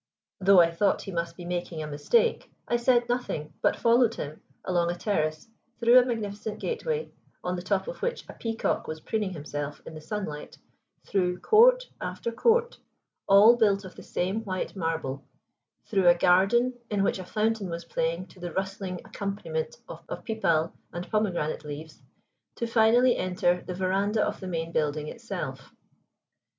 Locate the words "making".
1.45-1.83